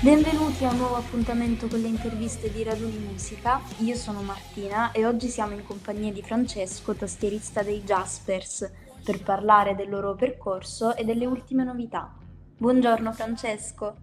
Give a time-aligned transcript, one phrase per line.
[0.00, 3.60] Benvenuti a un nuovo appuntamento con le interviste di Raduni Musica.
[3.78, 8.70] Io sono Martina e oggi siamo in compagnia di Francesco, tastierista dei Jaspers,
[9.02, 12.14] per parlare del loro percorso e delle ultime novità.
[12.56, 13.96] Buongiorno Francesco.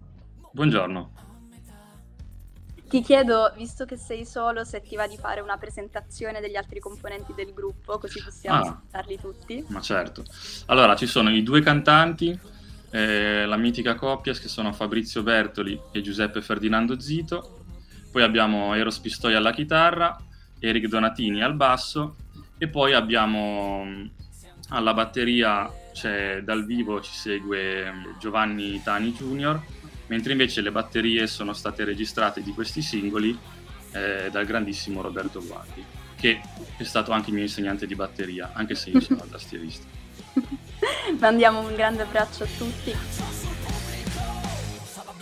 [0.52, 1.25] Buongiorno.
[2.88, 6.78] Ti chiedo, visto che sei solo, se ti va di fare una presentazione degli altri
[6.78, 8.60] componenti del gruppo, così possiamo Ah.
[8.68, 9.64] ascoltarli tutti.
[9.68, 10.22] Ma certo.
[10.66, 12.38] Allora, ci sono i due cantanti,
[12.90, 17.64] eh, la mitica coppia che sono Fabrizio Bertoli e Giuseppe Ferdinando Zito.
[18.12, 20.16] Poi abbiamo Eros Pistoia alla chitarra,
[20.60, 22.16] Eric Donatini al basso
[22.56, 24.10] e poi abbiamo mh,
[24.70, 29.60] alla batteria c'è dal vivo ci segue mh, Giovanni Tani Jr.,
[30.06, 33.36] mentre invece le batterie sono state registrate di questi singoli
[33.92, 35.84] eh, dal grandissimo Roberto Guardi,
[36.16, 36.40] che
[36.76, 39.86] è stato anche il mio insegnante di batteria, anche se io sono tastierista.
[41.18, 42.94] Mandiamo un grande abbraccio a tutti.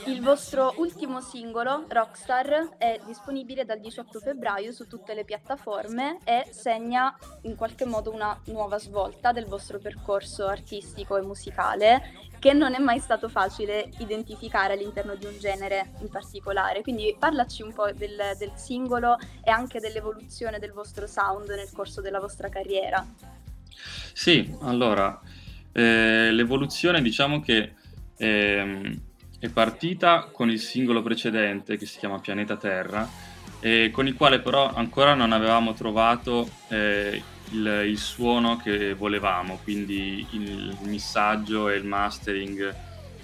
[0.07, 6.47] Il vostro ultimo singolo, Rockstar, è disponibile dal 18 febbraio su tutte le piattaforme e
[6.51, 12.03] segna in qualche modo una nuova svolta del vostro percorso artistico e musicale
[12.39, 16.83] che non è mai stato facile identificare all'interno di un genere in particolare.
[16.83, 22.03] Quindi parlaci un po' del, del singolo e anche dell'evoluzione del vostro sound nel corso
[22.03, 23.07] della vostra carriera.
[24.13, 25.19] Sì, allora,
[25.73, 27.73] eh, l'evoluzione diciamo che
[28.19, 29.01] ehm,
[29.45, 33.07] è partita con il singolo precedente che si chiama Pianeta Terra,
[33.61, 39.61] e con il quale però ancora non avevamo trovato eh, il, il suono che volevamo,
[39.63, 42.75] quindi il missaggio e il mastering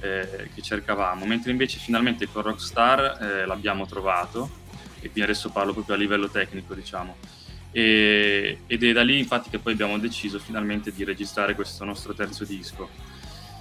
[0.00, 4.50] eh, che cercavamo, mentre invece finalmente con Rockstar eh, l'abbiamo trovato,
[4.96, 7.16] e quindi adesso parlo proprio a livello tecnico, diciamo.
[7.72, 12.12] E- ed è da lì infatti che poi abbiamo deciso finalmente di registrare questo nostro
[12.12, 12.91] terzo disco.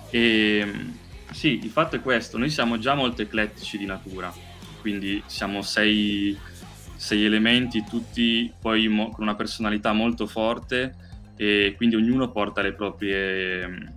[0.10, 4.34] E sì, il fatto è questo, noi siamo già molto eclettici di natura,
[4.82, 6.38] quindi siamo sei,
[6.96, 10.96] sei elementi, tutti poi mo- con una personalità molto forte
[11.36, 13.94] e quindi ognuno porta le proprie mh,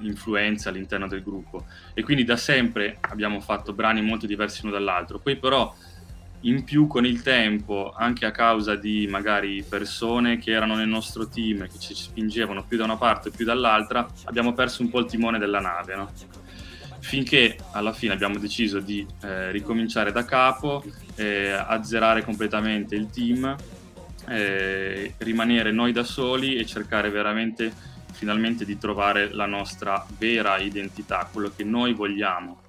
[0.00, 1.64] influenze all'interno del gruppo
[1.94, 5.18] e quindi da sempre abbiamo fatto brani molto diversi l'uno dall'altro.
[5.18, 5.74] Poi però
[6.40, 11.26] in più con il tempo, anche a causa di magari persone che erano nel nostro
[11.28, 14.90] team e che ci spingevano più da una parte o più dall'altra, abbiamo perso un
[14.90, 16.12] po' il timone della nave, no?
[17.06, 20.82] Finché alla fine abbiamo deciso di eh, ricominciare da capo,
[21.14, 23.54] eh, azzerare completamente il team,
[24.28, 27.72] eh, rimanere noi da soli e cercare veramente
[28.10, 32.62] finalmente di trovare la nostra vera identità, quello che noi vogliamo.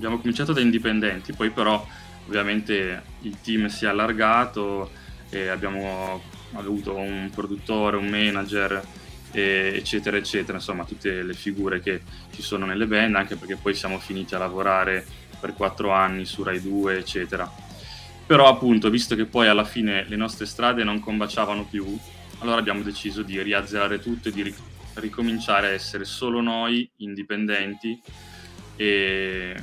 [0.00, 1.86] Abbiamo cominciato da indipendenti, poi però
[2.26, 4.90] ovviamente il team si è allargato
[5.28, 6.22] e abbiamo
[6.54, 8.82] avuto un produttore, un manager,
[9.30, 12.00] eccetera, eccetera, insomma tutte le figure che
[12.32, 15.04] ci sono nelle band, anche perché poi siamo finiti a lavorare
[15.38, 17.52] per quattro anni su Rai 2, eccetera.
[18.26, 21.94] Però appunto, visto che poi alla fine le nostre strade non combaciavano più,
[22.38, 24.62] allora abbiamo deciso di riazzerare tutto e di ric-
[24.94, 28.00] ricominciare a essere solo noi, indipendenti,
[28.76, 29.54] e,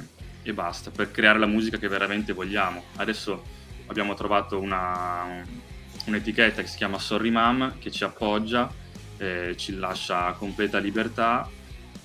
[0.44, 2.84] e basta, per creare la musica che veramente vogliamo.
[2.96, 3.44] Adesso
[3.88, 5.44] abbiamo trovato una,
[6.06, 8.72] un'etichetta che si chiama Sorry Mom, che ci appoggia,
[9.18, 11.50] eh, ci lascia completa libertà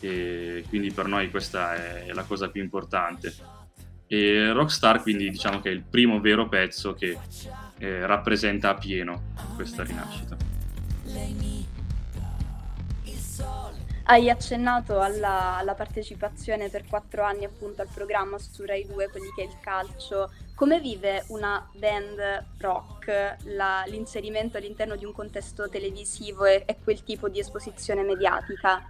[0.01, 3.35] e quindi per noi questa è la cosa più importante.
[4.07, 7.17] E Rockstar quindi diciamo che è il primo vero pezzo che
[7.79, 10.37] eh, rappresenta a pieno questa rinascita.
[14.05, 19.33] Hai accennato alla, alla partecipazione per quattro anni appunto al programma su Rai 2, quelli
[19.35, 20.31] che è il calcio.
[20.57, 27.05] Come vive una band rock la- l'inserimento all'interno di un contesto televisivo e, e quel
[27.05, 28.85] tipo di esposizione mediatica?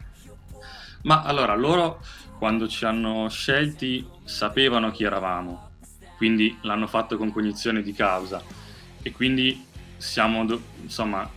[1.02, 2.00] Ma allora, loro
[2.38, 5.70] quando ci hanno scelti sapevano chi eravamo,
[6.16, 8.42] quindi l'hanno fatto con cognizione di causa
[9.02, 9.66] e quindi
[9.98, 10.46] siamo,
[10.81, 11.28] insomma,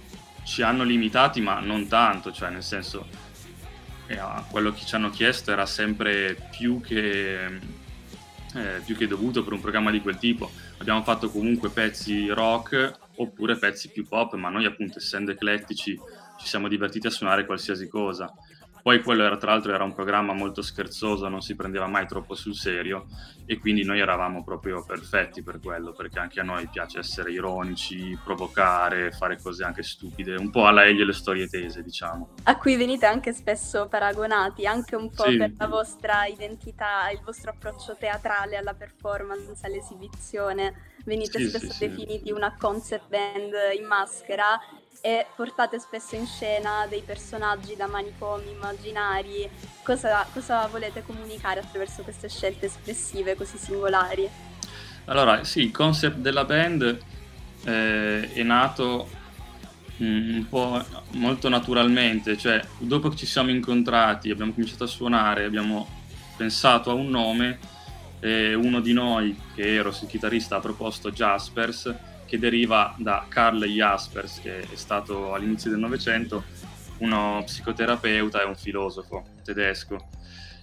[0.43, 3.07] ci hanno limitati ma non tanto, cioè nel senso,
[4.07, 4.19] eh,
[4.51, 9.61] quello che ci hanno chiesto era sempre più che, eh, più che dovuto per un
[9.61, 10.51] programma di quel tipo.
[10.77, 15.99] Abbiamo fatto comunque pezzi rock oppure pezzi più pop, ma noi appunto essendo eclettici
[16.37, 18.31] ci siamo divertiti a suonare qualsiasi cosa
[18.85, 22.35] Poi quello era tra l'altro era un programma molto scherzoso, non si prendeva mai troppo
[22.35, 23.07] sul serio
[23.47, 28.15] e quindi noi eravamo proprio perfetti per quello, perché anche a noi piace essere ironici,
[28.23, 32.35] provocare, fare cose anche stupide, un po' alla Elio e le storie tese, diciamo.
[32.43, 35.37] A cui venite anche spesso paragonati, anche un po' sì.
[35.37, 40.93] per la vostra identità, il vostro approccio teatrale alla performance, all'esibizione.
[41.05, 44.59] Venite sì, spesso sì, definiti una concept band in maschera
[45.01, 49.49] e portate spesso in scena dei personaggi da manicomi immaginari.
[49.83, 54.29] Cosa, cosa volete comunicare attraverso queste scelte espressive così singolari?
[55.05, 56.99] Allora, sì, il concept della band
[57.63, 59.07] eh, è nato
[60.01, 65.45] mm, un po' molto naturalmente, cioè dopo che ci siamo incontrati, abbiamo cominciato a suonare,
[65.45, 65.87] abbiamo
[66.35, 67.59] pensato a un nome,
[68.19, 71.93] e uno di noi, che ero il chitarrista, ha proposto Jaspers,
[72.25, 76.43] che deriva da Karl Jaspers, che è stato all'inizio del Novecento
[76.99, 80.09] uno psicoterapeuta e un filosofo tedesco.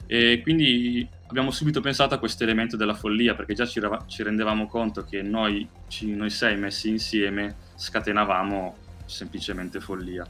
[0.06, 4.66] E quindi abbiamo subito pensato a questo elemento della follia, perché già ci, ci rendevamo
[4.66, 8.76] conto che noi, ci, noi sei messi insieme scatenavamo
[9.06, 10.26] semplicemente follia.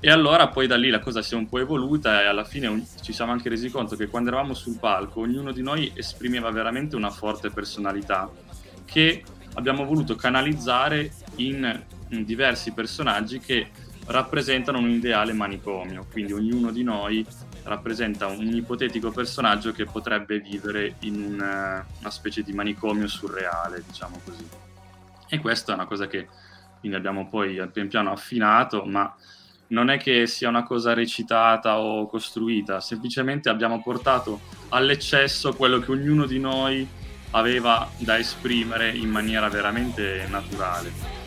[0.00, 2.84] E allora poi da lì la cosa si è un po' evoluta e alla fine
[3.00, 6.94] ci siamo anche resi conto che quando eravamo sul palco ognuno di noi esprimeva veramente
[6.94, 8.30] una forte personalità
[8.84, 9.22] che
[9.54, 13.70] abbiamo voluto canalizzare in, diversi personaggi che
[14.06, 17.26] rappresentano un ideale manicomio, quindi ognuno di noi
[17.64, 24.20] rappresenta un ipotetico personaggio che potrebbe vivere in una, una specie di manicomio surreale, diciamo
[24.22, 24.46] così.
[25.28, 26.28] E questa è una cosa che
[26.78, 29.12] quindi abbiamo poi pian piano affinato, ma
[29.68, 35.90] non è che sia una cosa recitata o costruita, semplicemente abbiamo portato all'eccesso quello che
[35.90, 36.86] ognuno di noi
[37.34, 41.22] aveva da esprimere in maniera veramente naturale.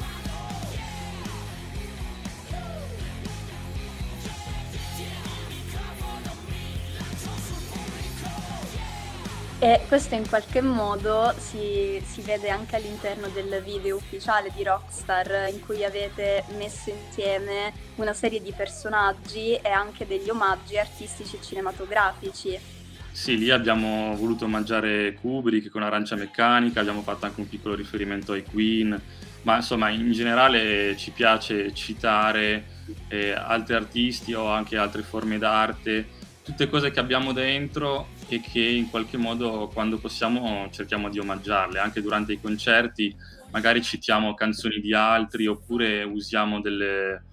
[9.59, 15.49] E questo in qualche modo si, si, vede anche all'interno del video ufficiale di Rockstar
[15.51, 21.41] in cui avete messo insieme una serie di personaggi e anche degli omaggi artistici e
[21.41, 22.76] cinematografici.
[23.17, 28.33] Sì, lì abbiamo voluto omaggiare Kubrick con Arancia Meccanica, abbiamo fatto anche un piccolo riferimento
[28.33, 29.01] ai Queen,
[29.41, 32.63] ma insomma in generale ci piace citare
[33.07, 36.07] eh, altri artisti o anche altre forme d'arte,
[36.43, 41.79] tutte cose che abbiamo dentro e che in qualche modo quando possiamo cerchiamo di omaggiarle,
[41.79, 43.13] anche durante i concerti
[43.49, 47.23] magari citiamo canzoni di altri oppure usiamo delle,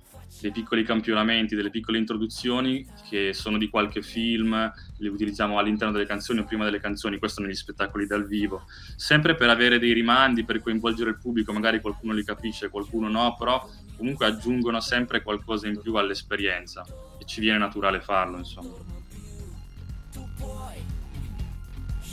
[0.40, 6.06] dei piccoli campionamenti, delle piccole introduzioni che sono di qualche film, le utilizziamo all'interno delle
[6.06, 8.66] canzoni o prima delle canzoni, questo negli spettacoli dal vivo,
[8.96, 13.34] sempre per avere dei rimandi, per coinvolgere il pubblico, magari qualcuno li capisce, qualcuno no,
[13.38, 16.84] però comunque aggiungono sempre qualcosa in più all'esperienza.
[17.18, 18.92] E ci viene naturale farlo, insomma.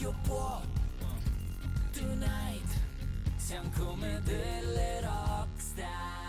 [0.01, 0.59] io può
[1.91, 2.79] Tonight
[3.35, 6.20] siamo come delle rockstar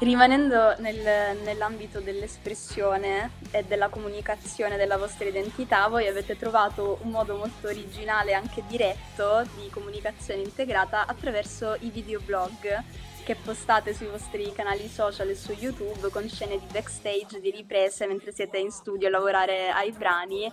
[0.00, 7.36] Rimanendo nel, nell'ambito dell'espressione e della comunicazione della vostra identità, voi avete trovato un modo
[7.36, 12.82] molto originale e anche diretto di comunicazione integrata attraverso i videoblog
[13.24, 18.06] che postate sui vostri canali social e su YouTube con scene di backstage, di riprese
[18.06, 20.50] mentre siete in studio a lavorare ai brani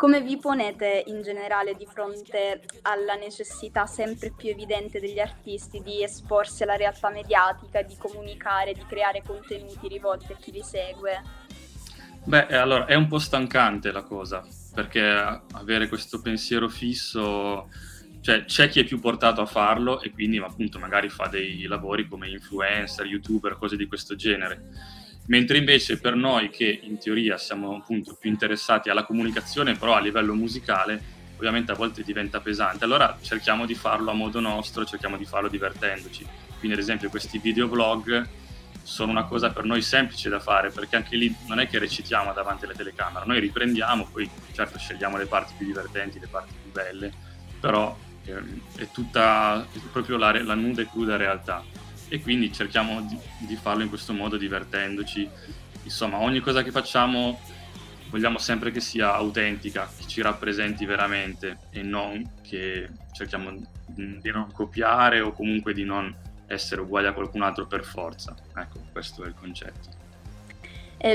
[0.00, 6.02] come vi ponete in generale di fronte alla necessità sempre più evidente degli artisti di
[6.02, 11.22] esporsi alla realtà mediatica, di comunicare, di creare contenuti rivolti a chi li segue?
[12.24, 14.42] Beh, allora è un po' stancante la cosa,
[14.72, 17.68] perché avere questo pensiero fisso,
[18.22, 22.08] cioè c'è chi è più portato a farlo e quindi appunto magari fa dei lavori
[22.08, 24.62] come influencer, youtuber, cose di questo genere
[25.30, 30.00] mentre invece per noi che in teoria siamo appunto più interessati alla comunicazione, però a
[30.00, 31.00] livello musicale,
[31.36, 32.84] ovviamente a volte diventa pesante.
[32.84, 36.26] Allora cerchiamo di farlo a modo nostro, cerchiamo di farlo divertendoci.
[36.58, 38.28] Quindi ad esempio questi videoblog
[38.82, 42.32] sono una cosa per noi semplice da fare, perché anche lì non è che recitiamo
[42.32, 46.72] davanti alla telecamera, noi riprendiamo, poi certo scegliamo le parti più divertenti, le parti più
[46.72, 47.12] belle,
[47.60, 51.62] però ehm, è tutta è proprio la, la nuda e cruda realtà
[52.10, 55.30] e quindi cerchiamo di, di, farlo in questo modo divertendoci.
[55.84, 57.40] Insomma, ogni cosa che facciamo
[58.10, 64.50] vogliamo sempre che sia autentica, che ci rappresenti veramente e non che cerchiamo di non
[64.52, 66.12] copiare o comunque di non
[66.46, 68.34] essere uguali a qualcun altro per forza.
[68.56, 69.98] Ecco, questo è il concetto.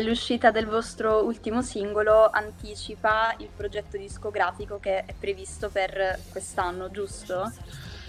[0.02, 7.52] L'uscita del vostro ultimo singolo anticipa il progetto discografico che è previsto per quest'anno, giusto?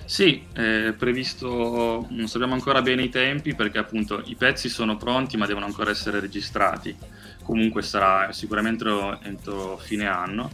[0.07, 5.37] Sì, è previsto, non sappiamo ancora bene i tempi perché appunto i pezzi sono pronti
[5.37, 6.97] ma devono ancora essere registrati.
[7.43, 8.85] Comunque sarà sicuramente
[9.23, 10.51] entro fine anno.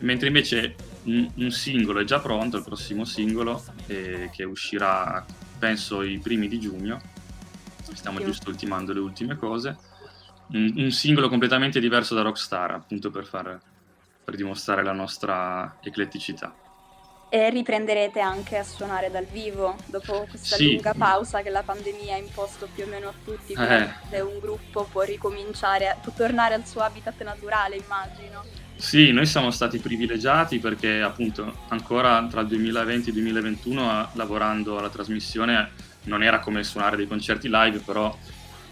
[0.00, 0.74] Mentre invece
[1.04, 5.24] un, un singolo è già pronto, il prossimo singolo, eh, che uscirà
[5.58, 7.00] penso i primi di giugno.
[7.94, 8.24] Stiamo sì.
[8.24, 9.76] giusto ultimando le ultime cose.
[10.48, 13.58] Un, un, singolo completamente diverso da Rockstar, appunto per, far,
[14.22, 16.54] per dimostrare la nostra ecletticità.
[17.34, 20.74] E riprenderete anche a suonare dal vivo dopo questa sì.
[20.74, 24.20] lunga pausa che la pandemia ha imposto più o meno a tutti, eh.
[24.20, 28.44] un gruppo può ricominciare, può tornare al suo habitat naturale, immagino.
[28.76, 34.78] Sì, noi siamo stati privilegiati perché appunto ancora tra il 2020 e il 2021 lavorando
[34.78, 35.72] alla trasmissione
[36.04, 38.16] non era come suonare dei concerti live, però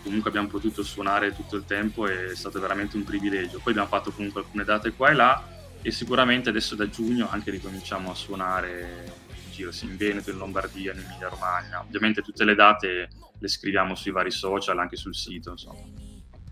[0.05, 3.59] comunque abbiamo potuto suonare tutto il tempo e è stato veramente un privilegio.
[3.59, 5.52] Poi abbiamo fatto comunque alcune date qua e là
[5.83, 9.13] e sicuramente adesso da giugno anche ricominciamo a suonare
[9.45, 11.81] in giro in Veneto, in Lombardia, in Emilia Romagna.
[11.81, 13.09] Ovviamente tutte le date
[13.39, 15.51] le scriviamo sui vari social, anche sul sito.
[15.51, 15.81] Insomma.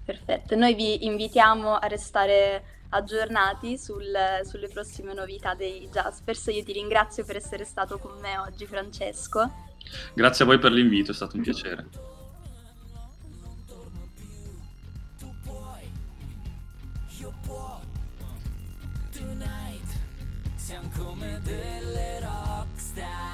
[0.04, 4.12] Perfetto, noi vi invitiamo a restare aggiornati sul,
[4.44, 6.46] sulle prossime novità dei Jaspers.
[6.46, 9.68] Io ti ringrazio per essere stato con me oggi, Francesco.
[10.14, 11.87] Grazie a voi per l'invito, è stato un piacere.
[20.70, 23.29] siamo come delle rockstar.